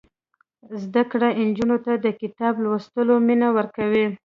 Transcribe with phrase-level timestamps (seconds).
[0.83, 4.05] زده کړه نجونو ته د کتاب لوستلو مینه ورکوي.